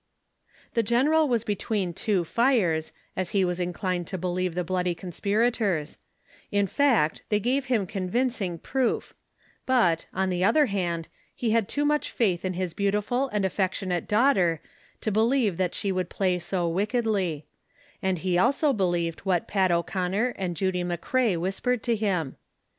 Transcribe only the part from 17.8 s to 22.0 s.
and he also believed what Pat O'Conner and Judy McCrea whispered to